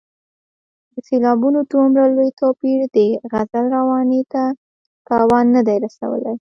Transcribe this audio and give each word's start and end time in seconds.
د 0.93 0.95
سېلابونو 1.07 1.59
دومره 1.71 2.03
لوی 2.15 2.29
توپیر 2.39 2.79
د 2.95 2.97
غزل 3.31 3.65
روانۍ 3.77 4.21
ته 4.33 4.43
تاوان 5.07 5.45
نه 5.55 5.61
دی 5.67 5.75
رسولی. 5.85 6.29